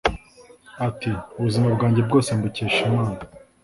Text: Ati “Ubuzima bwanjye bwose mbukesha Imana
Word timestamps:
Ati 0.87 1.11
“Ubuzima 1.37 1.67
bwanjye 1.75 2.01
bwose 2.07 2.29
mbukesha 2.37 2.79
Imana 2.89 3.19